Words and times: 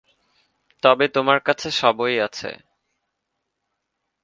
তবে 0.83 1.05
তোমার 1.07 1.39
কাছে 1.39 1.67
সবই 1.71 2.15
আছে। 2.19 2.49